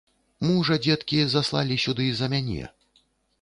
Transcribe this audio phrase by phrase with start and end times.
[0.45, 2.63] Мужа, дзеткі, заслалі сюды за мяне.